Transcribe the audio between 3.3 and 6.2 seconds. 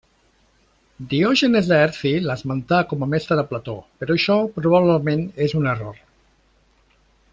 de Plató, però això probablement és un error.